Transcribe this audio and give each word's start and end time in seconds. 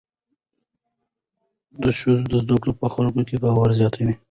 د 1.83 1.85
ښوونځي 1.97 2.37
زده 2.43 2.55
کړې 2.61 2.73
په 2.81 2.87
خلکو 2.93 3.21
کې 3.27 3.35
باور 3.43 3.69
زیاتوي. 3.79 4.13